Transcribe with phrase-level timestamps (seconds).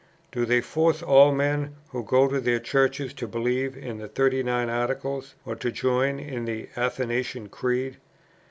[0.31, 4.67] Do they force all men who go to their Churches to believe in the 39
[4.67, 7.97] Articles, or to join in the Athanasian Creed?